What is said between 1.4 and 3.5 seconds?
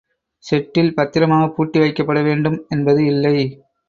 பூட்டி வைக்கப்படவேண்டும் என்பது இல்லை.